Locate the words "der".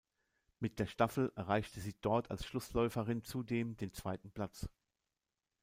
0.79-0.87